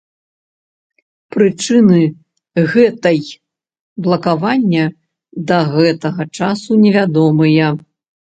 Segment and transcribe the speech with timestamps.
[1.33, 2.01] Прычыны
[2.73, 3.19] гэтай
[4.09, 4.85] блакавання
[5.53, 7.67] да гэтага часу невядомыя.